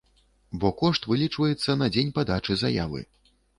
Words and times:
Бо 0.63 0.71
кошт 0.79 1.05
вылічваецца 1.11 1.77
на 1.83 1.91
дзень 1.93 2.11
падачы 2.17 2.61
заявы. 2.65 3.07